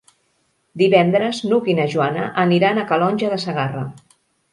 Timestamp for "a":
2.81-2.87